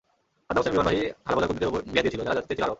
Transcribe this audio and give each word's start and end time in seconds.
সাদ্দাম 0.47 0.57
হোসেনের 0.59 0.73
বিমানবাহিনী 0.75 1.05
হালাবজার 1.27 1.47
কুর্দিদের 1.49 1.69
ওপর 1.71 1.81
গ্যাস 1.93 2.03
দিয়েছিল, 2.03 2.21
যারা 2.25 2.37
জাতিতে 2.37 2.55
ছিল 2.55 2.63
আরব। 2.65 2.69